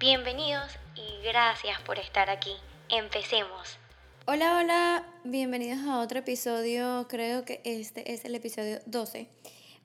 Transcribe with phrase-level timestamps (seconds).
[0.00, 2.56] Bienvenidos y gracias por estar aquí.
[2.88, 3.78] Empecemos.
[4.24, 9.28] Hola, hola, bienvenidos a otro episodio, creo que este es el episodio 12.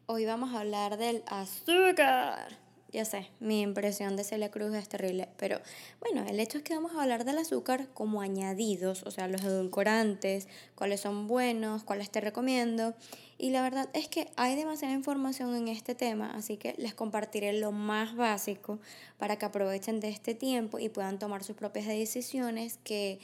[0.05, 2.64] Hoy vamos a hablar del azúcar.
[2.95, 5.59] Ya sé, mi impresión de Celia Cruz es terrible, pero
[5.99, 9.43] bueno, el hecho es que vamos a hablar del azúcar como añadidos, o sea, los
[9.43, 12.93] edulcorantes, cuáles son buenos, cuáles te recomiendo.
[13.37, 17.51] Y la verdad es que hay demasiada información en este tema, así que les compartiré
[17.51, 18.79] lo más básico
[19.17, 23.19] para que aprovechen de este tiempo y puedan tomar sus propias decisiones, que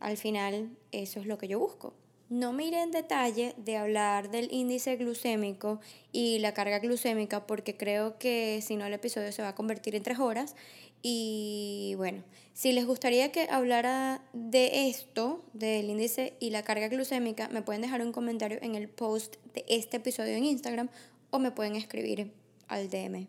[0.00, 1.92] al final eso es lo que yo busco.
[2.28, 7.76] No me iré en detalle de hablar del índice glucémico y la carga glucémica porque
[7.76, 10.56] creo que si no el episodio se va a convertir en tres horas.
[11.02, 17.48] Y bueno, si les gustaría que hablara de esto, del índice y la carga glucémica,
[17.48, 20.88] me pueden dejar un comentario en el post de este episodio en Instagram
[21.30, 22.32] o me pueden escribir
[22.66, 23.28] al DM.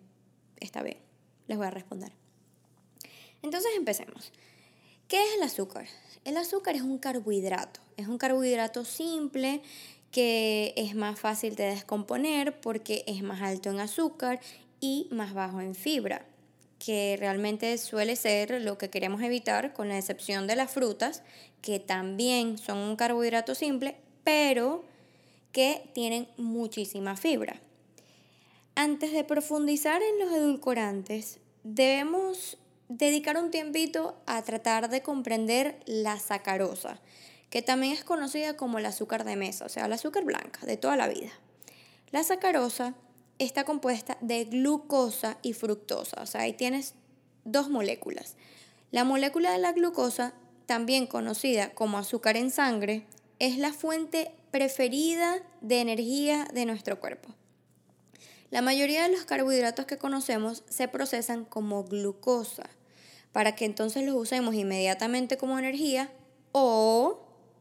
[0.59, 0.97] Está bien,
[1.45, 2.13] les voy a responder.
[3.43, 4.31] Entonces empecemos.
[5.07, 5.85] ¿Qué es el azúcar?
[6.23, 9.61] El azúcar es un carbohidrato, es un carbohidrato simple
[10.11, 14.39] que es más fácil de descomponer porque es más alto en azúcar
[14.79, 16.25] y más bajo en fibra,
[16.79, 21.23] que realmente suele ser lo que queremos evitar con la excepción de las frutas,
[21.61, 24.83] que también son un carbohidrato simple, pero
[25.51, 27.59] que tienen muchísima fibra.
[28.75, 32.57] Antes de profundizar en los edulcorantes, debemos
[32.89, 36.99] dedicar un tiempito a tratar de comprender la sacarosa,
[37.49, 40.77] que también es conocida como el azúcar de mesa, o sea, el azúcar blanca de
[40.77, 41.31] toda la vida.
[42.11, 42.95] La sacarosa
[43.39, 46.95] está compuesta de glucosa y fructosa, o sea, ahí tienes
[47.43, 48.35] dos moléculas.
[48.91, 50.33] La molécula de la glucosa,
[50.65, 53.05] también conocida como azúcar en sangre,
[53.39, 57.33] es la fuente preferida de energía de nuestro cuerpo.
[58.49, 62.69] La mayoría de los carbohidratos que conocemos se procesan como glucosa
[63.33, 66.11] para que entonces los usemos inmediatamente como energía
[66.53, 67.19] o,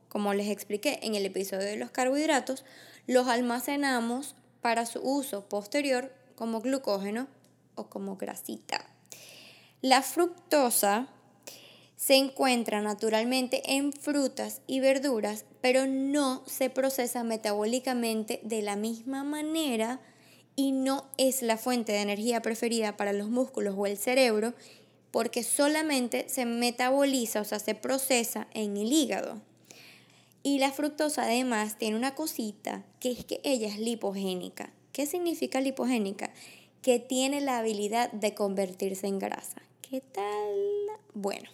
[0.09, 2.65] como les expliqué en el episodio de los carbohidratos,
[3.07, 7.27] los almacenamos para su uso posterior como glucógeno
[7.75, 8.87] o como grasita.
[9.83, 11.09] La fructosa
[11.97, 19.25] se encuentra naturalmente en frutas y verduras, pero no se procesa metabólicamente de la misma
[19.25, 20.01] manera
[20.57, 24.55] y no es la fuente de energía preferida para los músculos o el cerebro
[25.11, 29.41] porque solamente se metaboliza, o sea, se procesa en el hígado.
[30.43, 34.73] Y la fructosa además tiene una cosita, que es que ella es lipogénica.
[34.93, 36.31] ¿Qué significa lipogénica?
[36.83, 39.63] Que tiene la habilidad de convertirse en grasa.
[39.83, 40.55] ¿Qué tal?
[41.15, 41.49] Bueno,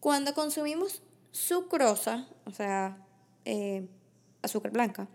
[0.00, 2.98] cuando consumimos sucrosa, o sea,
[3.44, 3.86] eh,
[4.42, 5.08] azúcar blanca,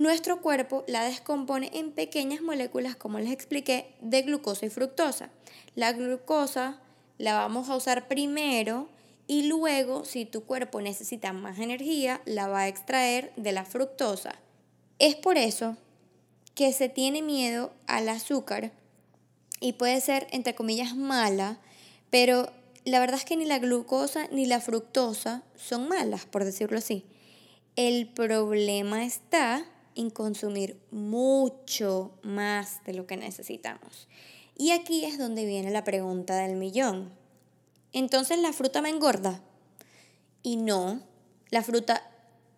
[0.00, 5.28] nuestro cuerpo la descompone en pequeñas moléculas, como les expliqué, de glucosa y fructosa.
[5.74, 6.80] La glucosa
[7.18, 8.88] la vamos a usar primero
[9.26, 14.36] y luego, si tu cuerpo necesita más energía, la va a extraer de la fructosa.
[14.98, 15.76] Es por eso
[16.54, 18.72] que se tiene miedo al azúcar
[19.60, 21.58] y puede ser, entre comillas, mala,
[22.08, 22.50] pero
[22.86, 27.04] la verdad es que ni la glucosa ni la fructosa son malas, por decirlo así.
[27.76, 34.08] El problema está en consumir mucho más de lo que necesitamos.
[34.56, 37.10] Y aquí es donde viene la pregunta del millón.
[37.92, 39.40] Entonces la fruta me engorda.
[40.42, 41.00] Y no,
[41.50, 42.02] la fruta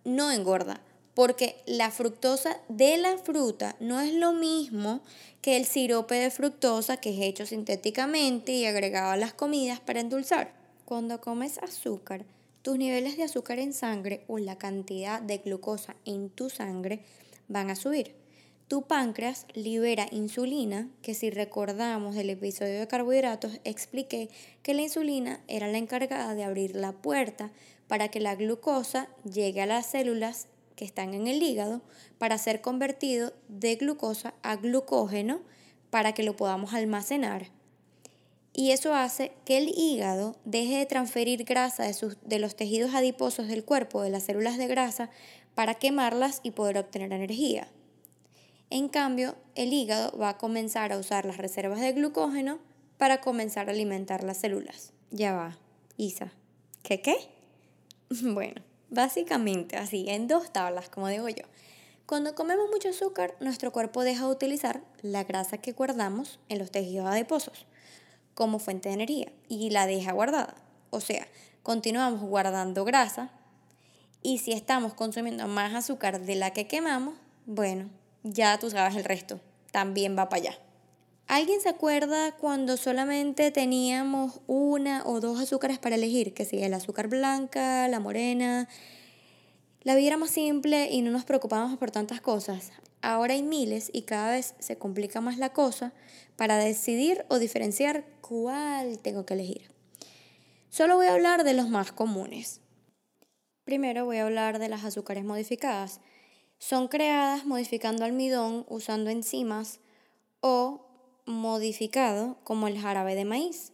[0.04, 0.81] no engorda,
[1.15, 5.00] porque la fructosa de la fruta no es lo mismo
[5.41, 10.01] que el sirope de fructosa que es hecho sintéticamente y agregado a las comidas para
[10.01, 10.53] endulzar.
[10.84, 12.24] Cuando comes azúcar,
[12.62, 17.01] tus niveles de azúcar en sangre o la cantidad de glucosa en tu sangre
[17.53, 18.22] van a subir
[18.72, 24.31] tu páncreas libera insulina, que si recordamos del episodio de carbohidratos, expliqué
[24.63, 27.53] que la insulina era la encargada de abrir la puerta
[27.87, 31.83] para que la glucosa llegue a las células que están en el hígado
[32.16, 35.43] para ser convertido de glucosa a glucógeno
[35.91, 37.51] para que lo podamos almacenar.
[38.54, 42.95] Y eso hace que el hígado deje de transferir grasa de, sus, de los tejidos
[42.95, 45.10] adiposos del cuerpo, de las células de grasa,
[45.54, 47.69] para quemarlas y poder obtener energía.
[48.71, 52.59] En cambio, el hígado va a comenzar a usar las reservas de glucógeno
[52.97, 54.93] para comenzar a alimentar las células.
[55.10, 55.59] Ya va,
[55.97, 56.33] Isa.
[56.83, 57.16] ¿Qué qué?
[58.22, 61.45] Bueno, básicamente así, en dos tablas, como digo yo.
[62.07, 66.71] Cuando comemos mucho azúcar, nuestro cuerpo deja de utilizar la grasa que guardamos en los
[66.71, 67.66] tejidos adiposos
[68.34, 70.54] como fuente de energía y la deja guardada.
[70.91, 71.27] O sea,
[71.63, 73.31] continuamos guardando grasa
[74.22, 77.15] y si estamos consumiendo más azúcar de la que quemamos,
[77.47, 77.91] bueno,
[78.22, 79.41] ya tú sabes el resto,
[79.71, 80.59] también va para allá.
[81.28, 86.34] ¿Alguien se acuerda cuando solamente teníamos una o dos azúcares para elegir?
[86.34, 88.69] Que si el azúcar blanca, la morena.
[89.83, 92.72] La vida era más simple y no nos preocupábamos por tantas cosas.
[93.01, 95.92] Ahora hay miles y cada vez se complica más la cosa
[96.36, 99.71] para decidir o diferenciar cuál tengo que elegir.
[100.71, 102.61] Solo voy a hablar de los más comunes.
[103.64, 106.00] Primero voy a hablar de las azúcares modificadas.
[106.59, 109.78] Son creadas modificando almidón usando enzimas
[110.41, 110.86] o
[111.26, 113.72] modificado como el jarabe de maíz.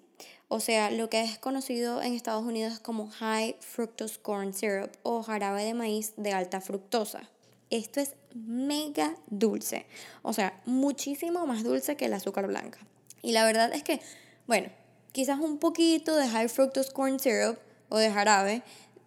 [0.48, 5.22] O sea, lo que es conocido en Estados Unidos como High Fructose Corn Syrup o
[5.22, 7.28] jarabe de maíz de alta fructosa.
[7.70, 9.86] Esto es mega dulce,
[10.22, 12.78] o sea, muchísimo más dulce que el azúcar blanca.
[13.20, 14.00] Y la verdad es que,
[14.46, 14.70] bueno,
[15.12, 17.58] quizás un poquito de High Fructose Corn Syrup
[17.90, 18.62] o de jarabe,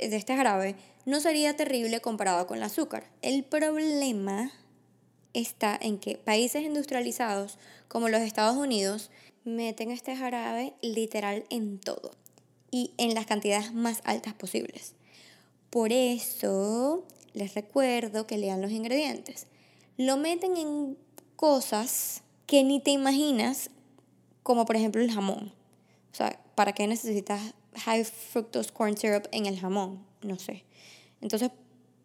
[0.10, 0.76] de este jarabe,
[1.06, 3.10] no sería terrible comparado con el azúcar.
[3.22, 4.52] El problema
[5.34, 7.58] está en que países industrializados
[7.88, 9.12] como los Estados Unidos
[9.44, 12.12] meten este jarabe literal en todo
[12.70, 14.94] y en las cantidades más altas posibles.
[15.70, 19.48] Por eso les recuerdo que lean los ingredientes.
[19.98, 20.98] Lo meten en
[21.36, 23.70] cosas que ni te imaginas,
[24.44, 25.54] como por ejemplo el jamón.
[26.12, 30.06] O sea, ¿para qué necesitas high fructose corn syrup en el jamón?
[30.22, 30.64] No sé.
[31.22, 31.52] Entonces,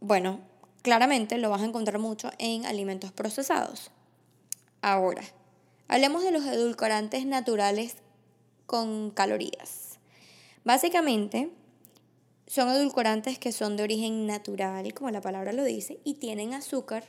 [0.01, 0.41] bueno,
[0.83, 3.91] claramente lo vas a encontrar mucho en alimentos procesados.
[4.83, 5.23] Ahora,
[5.89, 7.97] hablemos de los edulcorantes naturales
[8.67, 9.99] con calorías.
[10.65, 11.51] Básicamente,
[12.47, 17.05] son edulcorantes que son de origen natural, como la palabra lo dice, y tienen azúcar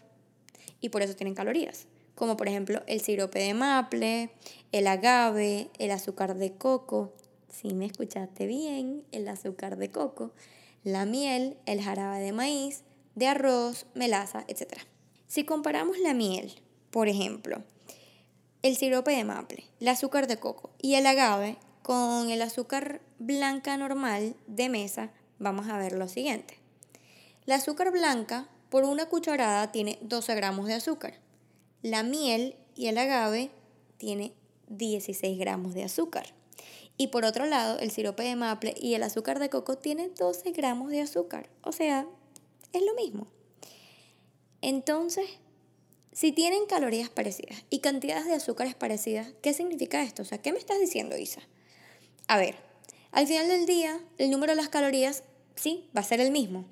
[0.81, 4.31] y por eso tienen calorías, como por ejemplo el sirope de maple,
[4.71, 7.13] el agave, el azúcar de coco,
[7.59, 10.31] si me escuchaste bien, el azúcar de coco,
[10.83, 12.83] la miel, el jarabe de maíz,
[13.15, 14.77] de arroz, melaza, etc.
[15.25, 16.53] Si comparamos la miel,
[16.91, 17.63] por ejemplo,
[18.61, 23.75] el sirope de maple, el azúcar de coco y el agave con el azúcar blanca
[23.75, 26.59] normal de mesa, vamos a ver lo siguiente.
[27.45, 31.15] La azúcar blanca por una cucharada tiene 12 gramos de azúcar.
[31.81, 33.49] La miel y el agave
[33.97, 34.33] tiene
[34.67, 36.36] 16 gramos de azúcar.
[36.97, 40.51] Y por otro lado, el sirope de maple y el azúcar de coco tienen 12
[40.51, 41.49] gramos de azúcar.
[41.61, 42.07] O sea,
[42.73, 43.27] es lo mismo.
[44.61, 45.29] Entonces,
[46.11, 50.23] si tienen calorías parecidas y cantidades de azúcares parecidas, ¿qué significa esto?
[50.23, 51.41] O sea, ¿qué me estás diciendo, Isa?
[52.27, 52.55] A ver,
[53.11, 55.23] al final del día, el número de las calorías
[55.55, 56.65] sí va a ser el mismo.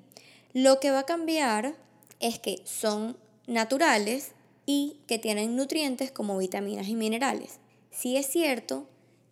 [0.52, 1.76] Lo que va a cambiar
[2.18, 4.32] es que son naturales
[4.66, 7.60] y que tienen nutrientes como vitaminas y minerales.
[7.90, 8.88] Sí es cierto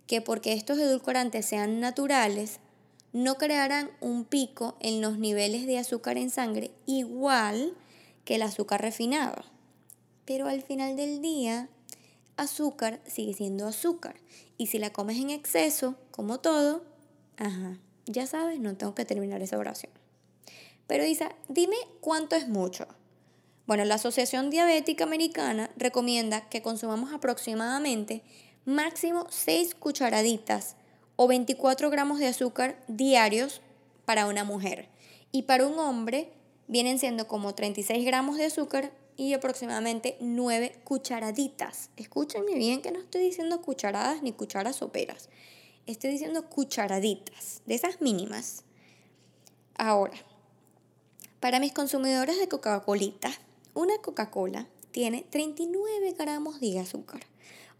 [0.06, 2.61] que porque estos edulcorantes sean naturales,
[3.12, 7.75] no crearán un pico en los niveles de azúcar en sangre igual
[8.25, 9.45] que el azúcar refinado.
[10.25, 11.69] Pero al final del día,
[12.37, 14.17] azúcar sigue siendo azúcar.
[14.56, 16.83] Y si la comes en exceso, como todo,
[17.37, 19.93] Ajá, ya sabes, no tengo que terminar esa oración.
[20.87, 22.87] Pero Isa, dime cuánto es mucho.
[23.67, 28.23] Bueno, la Asociación Diabética Americana recomienda que consumamos aproximadamente
[28.65, 30.77] máximo 6 cucharaditas
[31.17, 33.61] o 24 gramos de azúcar diarios
[34.05, 34.89] para una mujer.
[35.33, 36.33] Y para un hombre
[36.69, 41.91] vienen siendo como 36 gramos de azúcar y aproximadamente 9 cucharaditas.
[41.97, 45.29] Escúchenme bien que no estoy diciendo cucharadas ni cucharas soperas
[45.87, 48.65] estoy diciendo cucharaditas, de esas mínimas.
[49.77, 50.15] Ahora,
[51.41, 53.13] para mis consumidores de Coca-Cola,
[53.75, 57.27] una Coca-Cola tiene 39 gramos de azúcar.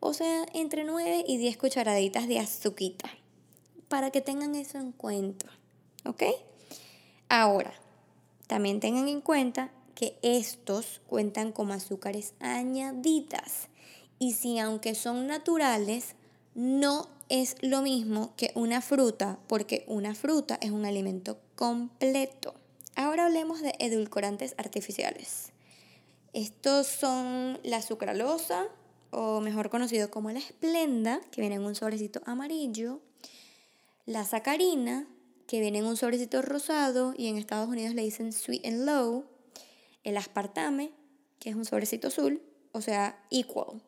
[0.07, 3.09] O sea, entre 9 y 10 cucharaditas de azuquita.
[3.89, 5.47] Para que tengan eso en cuenta.
[6.05, 6.25] ¿Ok?
[7.31, 7.73] Ahora,
[8.47, 13.71] también tengan en cuenta que estos cuentan con azúcares añadidas.
[14.19, 16.17] Y si aunque son naturales,
[16.55, 22.53] no es lo mismo que una fruta, porque una fruta es un alimento completo.
[22.95, 25.53] Ahora hablemos de edulcorantes artificiales.
[26.35, 28.69] Estos son la sucralosa,
[29.15, 33.01] o mejor conocido como la esplenda, que viene en un sobrecito amarillo,
[34.07, 35.07] la sacarina,
[35.47, 39.25] que viene en un sobrecito rosado y en Estados Unidos le dicen sweet and low,
[40.03, 40.91] el aspartame,
[41.39, 42.43] que es un sobrecito azul,
[42.73, 43.81] o sea, equal,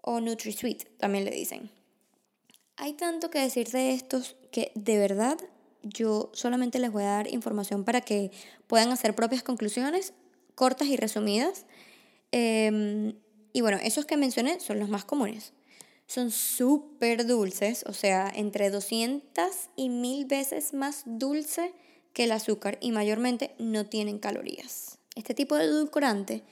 [0.00, 1.70] o NutriSweet también le dicen.
[2.76, 5.38] Hay tanto que decir de estos que de verdad
[5.82, 8.30] yo solamente les voy a dar información para que
[8.66, 10.12] puedan hacer propias conclusiones
[10.54, 11.66] cortas y resumidas.
[12.32, 13.14] Em,
[13.54, 15.52] y bueno, esos que mencioné son los más comunes.
[16.08, 21.72] Son súper dulces, o sea, entre 200 y 1000 veces más dulce
[22.12, 24.98] que el azúcar y mayormente no tienen calorías.
[25.14, 26.42] Este tipo de edulcorante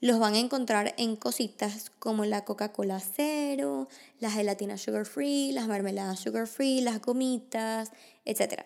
[0.00, 3.88] los van a encontrar en cositas como la Coca-Cola cero,
[4.18, 7.90] la gelatina sugar free, las mermeladas sugar free, las gomitas,
[8.26, 8.64] etc.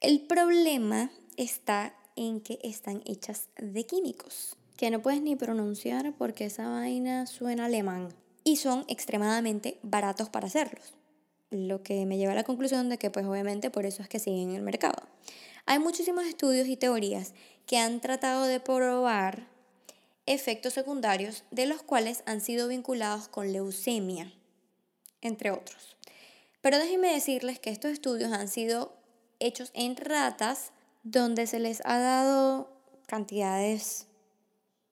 [0.00, 6.46] El problema está en que están hechas de químicos, que no puedes ni pronunciar porque
[6.46, 8.08] esa vaina suena alemán.
[8.42, 10.92] Y son extremadamente baratos para hacerlos.
[11.50, 14.18] Lo que me lleva a la conclusión de que pues obviamente por eso es que
[14.18, 15.02] siguen en el mercado.
[15.66, 17.32] Hay muchísimos estudios y teorías
[17.66, 19.46] que han tratado de probar
[20.26, 24.32] efectos secundarios de los cuales han sido vinculados con leucemia,
[25.22, 25.96] entre otros.
[26.60, 28.94] Pero déjenme decirles que estos estudios han sido
[29.38, 32.70] hechos en ratas donde se les ha dado
[33.06, 34.06] cantidades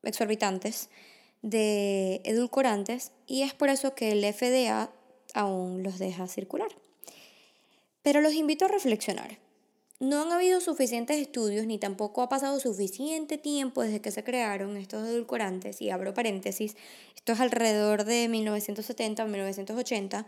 [0.03, 0.89] exorbitantes
[1.43, 4.91] de edulcorantes y es por eso que el FDA
[5.35, 6.69] aún los deja circular.
[8.03, 9.39] Pero los invito a reflexionar.
[10.01, 14.77] No han habido suficientes estudios ni tampoco ha pasado suficiente tiempo desde que se crearon
[14.77, 16.77] estos edulcorantes, y abro paréntesis,
[17.15, 20.27] esto es alrededor de 1970 o 1980,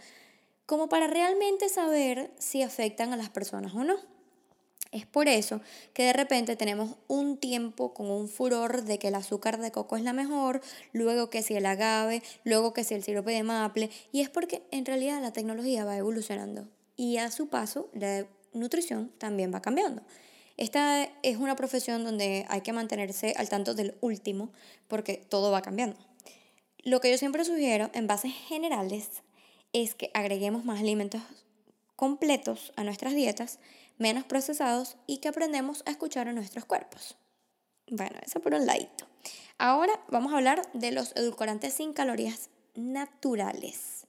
[0.66, 3.96] como para realmente saber si afectan a las personas o no.
[4.94, 5.60] Es por eso
[5.92, 9.96] que de repente tenemos un tiempo con un furor de que el azúcar de coco
[9.96, 10.60] es la mejor,
[10.92, 14.62] luego que si el agave, luego que si el sirope de maple, y es porque
[14.70, 20.02] en realidad la tecnología va evolucionando y a su paso la nutrición también va cambiando.
[20.56, 24.52] Esta es una profesión donde hay que mantenerse al tanto del último
[24.86, 25.96] porque todo va cambiando.
[26.84, 29.08] Lo que yo siempre sugiero en bases generales
[29.72, 31.20] es que agreguemos más alimentos
[31.96, 33.58] completos a nuestras dietas,
[33.98, 37.16] menos procesados y que aprendemos a escuchar a nuestros cuerpos.
[37.88, 39.06] Bueno, eso por un ladito.
[39.58, 44.06] Ahora vamos a hablar de los edulcorantes sin calorías naturales.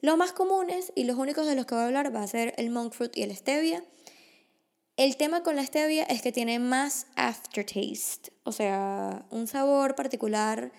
[0.00, 2.54] Los más comunes y los únicos de los que voy a hablar va a ser
[2.56, 3.82] el monk fruit y el stevia.
[4.96, 10.72] El tema con la stevia es que tiene más aftertaste, o sea, un sabor particular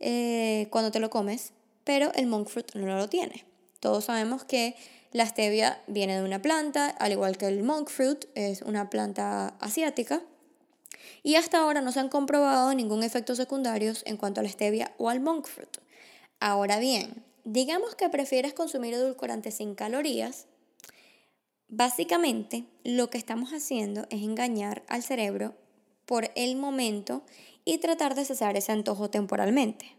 [0.00, 1.52] eh, cuando te lo comes,
[1.84, 3.44] pero el monk fruit no lo tiene.
[3.80, 4.74] Todos sabemos que
[5.12, 9.48] la stevia viene de una planta, al igual que el monk fruit es una planta
[9.60, 10.22] asiática.
[11.22, 14.92] Y hasta ahora no se han comprobado ningún efecto secundarios en cuanto a la stevia
[14.98, 15.78] o al monk fruit.
[16.40, 20.46] Ahora bien, digamos que prefieres consumir edulcorantes sin calorías,
[21.68, 25.54] básicamente lo que estamos haciendo es engañar al cerebro
[26.04, 27.22] por el momento
[27.64, 29.96] y tratar de cesar ese antojo temporalmente.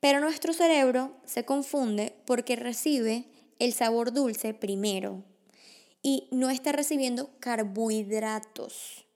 [0.00, 3.24] Pero nuestro cerebro se confunde porque recibe
[3.58, 5.24] el sabor dulce primero
[6.02, 9.06] y no está recibiendo carbohidratos,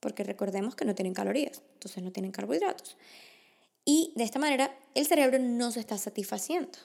[0.00, 2.96] porque recordemos que no tienen calorías, entonces no tienen carbohidratos.
[3.84, 6.78] Y de esta manera el cerebro no se está satisfaciendo.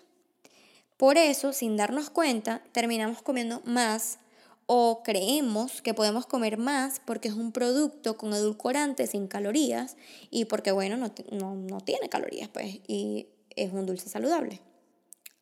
[0.98, 4.19] Por eso, sin darnos cuenta, terminamos comiendo más
[4.67, 9.98] o creemos que podemos comer más porque es un producto con edulcorantes sin calorías
[10.31, 14.62] y porque, bueno, no, no, tiene calorías, pues, y es un dulce saludable.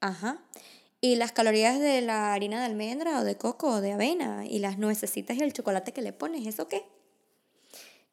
[0.01, 0.43] Ajá.
[1.05, 4.59] Y las calorías de la harina de almendra o de coco o de avena y
[4.59, 6.85] las nuecesitas y el chocolate que le pones, ¿eso qué?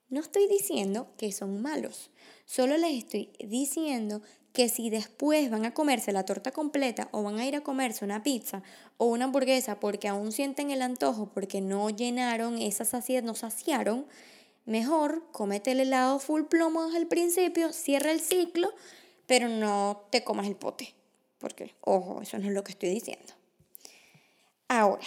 [0.08, 2.10] No estoy diciendo que son malos,
[2.46, 7.38] solo les estoy diciendo que si después van a comerse la torta completa o van
[7.38, 8.64] a ir a comerse una pizza
[8.96, 14.04] o una hamburguesa porque aún sienten el antojo porque no llenaron esa saciedad, no saciaron,
[14.64, 18.74] mejor cómete el helado full plomo el principio, cierra el ciclo,
[19.28, 20.99] pero no te comas el pote.
[21.40, 23.32] Porque, ojo, eso no es lo que estoy diciendo.
[24.68, 25.04] Ahora,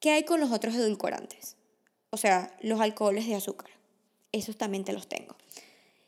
[0.00, 1.56] ¿qué hay con los otros edulcorantes?
[2.08, 3.68] O sea, los alcoholes de azúcar.
[4.32, 5.36] Esos también te los tengo.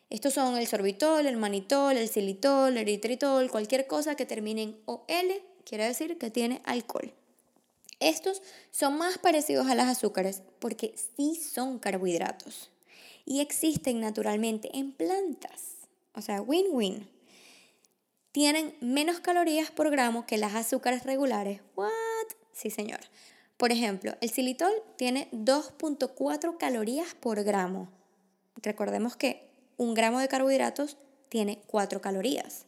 [0.08, 4.76] Estos son el sorbitol, el manitol, el xilitol, el eritritol, cualquier cosa que termine en
[4.86, 7.12] OL quiere decir que tiene alcohol.
[8.00, 12.70] Estos son más parecidos a las azúcares porque sí son carbohidratos
[13.24, 15.76] y existen naturalmente en plantas.
[16.14, 17.08] O sea, win-win.
[18.32, 21.60] Tienen menos calorías por gramo que las azúcares regulares.
[21.76, 21.90] ¿What?
[22.52, 23.00] Sí, señor.
[23.58, 27.90] Por ejemplo, el xilitol tiene 2.4 calorías por gramo.
[28.56, 30.96] Recordemos que un gramo de carbohidratos
[31.28, 32.66] tiene 4 calorías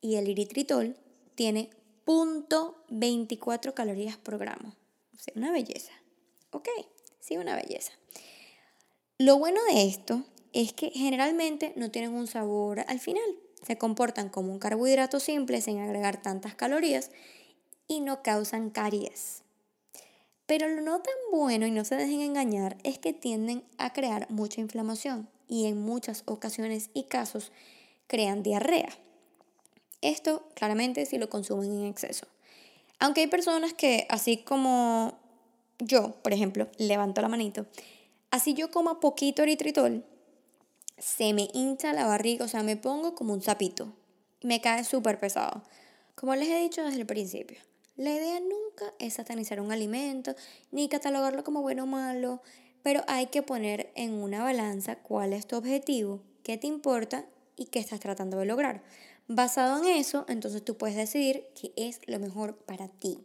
[0.00, 0.96] y el eritritol
[1.34, 1.70] tiene
[2.06, 4.74] 0.24 calorías por gramo.
[5.34, 5.92] Una belleza.
[6.50, 6.68] Ok,
[7.20, 7.92] sí, una belleza.
[9.18, 13.24] Lo bueno de esto es que generalmente no tienen un sabor al final.
[13.66, 17.10] Se comportan como un carbohidrato simple sin agregar tantas calorías
[17.88, 19.42] y no causan caries.
[20.46, 24.30] Pero lo no tan bueno y no se dejen engañar es que tienden a crear
[24.30, 27.52] mucha inflamación y en muchas ocasiones y casos
[28.06, 28.90] crean diarrea.
[30.02, 32.26] Esto claramente si lo consumen en exceso.
[32.98, 35.18] Aunque hay personas que, así como
[35.78, 37.66] yo, por ejemplo, levanto la manito,
[38.30, 40.04] así yo como poquito eritritol,
[40.98, 43.92] se me hincha la barriga, o sea, me pongo como un sapito.
[44.42, 45.62] Me cae súper pesado.
[46.14, 47.58] Como les he dicho desde el principio,
[47.96, 50.34] la idea nunca es satanizar un alimento
[50.70, 52.42] ni catalogarlo como bueno o malo,
[52.82, 57.24] pero hay que poner en una balanza cuál es tu objetivo, qué te importa
[57.56, 58.82] y qué estás tratando de lograr.
[59.26, 63.18] Basado en eso, entonces tú puedes decidir qué es lo mejor para ti.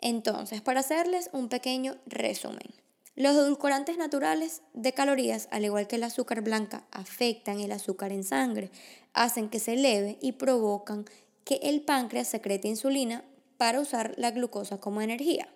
[0.00, 2.83] Entonces, para hacerles un pequeño resumen.
[3.16, 8.24] Los edulcorantes naturales de calorías, al igual que el azúcar blanca, afectan el azúcar en
[8.24, 8.72] sangre,
[9.12, 11.04] hacen que se eleve y provocan
[11.44, 13.24] que el páncreas secrete insulina
[13.56, 15.48] para usar la glucosa como energía.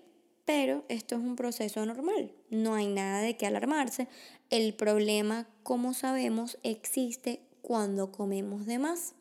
[0.45, 4.07] Pero esto es un proceso normal, no hay nada de qué alarmarse.
[4.50, 9.15] El problema, como sabemos, existe cuando comemos de más.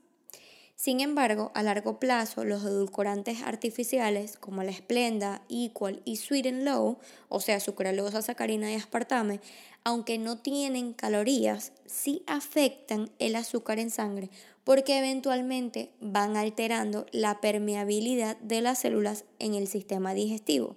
[0.77, 6.99] Sin embargo, a largo plazo, los edulcorantes artificiales como la Splenda, Equal y Sweet Low,
[7.29, 9.41] o sea, sucralosa, sacarina y aspartame,
[9.83, 14.29] aunque no tienen calorías, sí afectan el azúcar en sangre
[14.63, 20.75] porque eventualmente van alterando la permeabilidad de las células en el sistema digestivo,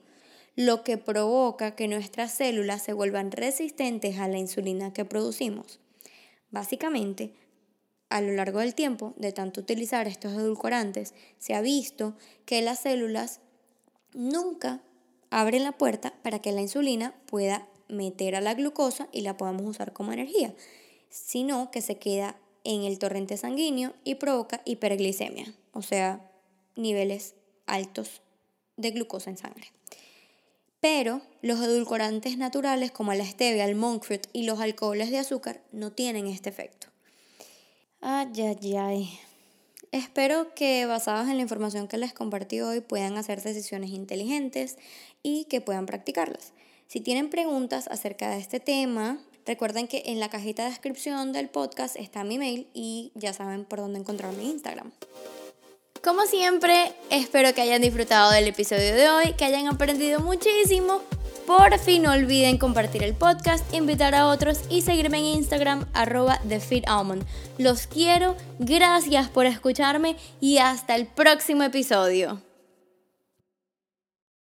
[0.56, 5.78] lo que provoca que nuestras células se vuelvan resistentes a la insulina que producimos.
[6.50, 7.34] Básicamente,
[8.10, 12.80] a lo largo del tiempo, de tanto utilizar estos edulcorantes, se ha visto que las
[12.80, 13.40] células
[14.12, 14.82] nunca
[15.30, 19.62] abren la puerta para que la insulina pueda meter a la glucosa y la podamos
[19.62, 20.54] usar como energía,
[21.08, 26.30] sino que se queda en el torrente sanguíneo y provoca hiperglicemia, o sea,
[26.76, 27.34] niveles
[27.66, 28.22] altos
[28.76, 29.72] de glucosa en sangre.
[30.80, 35.62] Pero los edulcorantes naturales como la stevia, el monk fruit y los alcoholes de azúcar
[35.72, 36.89] no tienen este efecto.
[38.02, 39.20] Ay, ay, ay.
[39.92, 44.78] Espero que basados en la información que les compartí hoy puedan hacer decisiones inteligentes
[45.22, 46.52] y que puedan practicarlas.
[46.86, 51.50] Si tienen preguntas acerca de este tema, recuerden que en la cajita de descripción del
[51.50, 54.92] podcast está mi mail y ya saben por dónde encontrar mi Instagram.
[56.02, 61.02] Como siempre, espero que hayan disfrutado del episodio de hoy, que hayan aprendido muchísimo
[61.46, 66.40] por fin no olviden compartir el podcast, invitar a otros y seguirme en Instagram arroba
[66.48, 67.24] TheFitAlmond.
[67.58, 72.49] Los quiero, gracias por escucharme y hasta el próximo episodio.